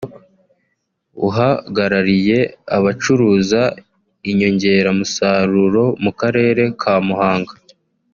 uhagarariye 1.27 2.39
abacuruza 2.77 3.61
inyongeramusaruro 4.29 5.83
mu 6.03 6.11
Karere 6.19 6.63
ka 6.81 6.95
Muhanga 7.07 7.53